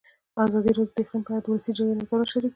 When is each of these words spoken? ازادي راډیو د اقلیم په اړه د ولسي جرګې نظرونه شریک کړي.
ازادي 0.43 0.71
راډیو 0.77 0.95
د 0.95 0.99
اقلیم 1.01 1.21
په 1.25 1.31
اړه 1.33 1.41
د 1.43 1.45
ولسي 1.51 1.71
جرګې 1.77 1.93
نظرونه 1.99 2.25
شریک 2.31 2.41
کړي. 2.43 2.49